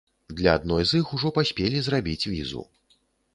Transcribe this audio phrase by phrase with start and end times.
[0.37, 2.65] Для адной з іх ужо паспелі зрабіць візу.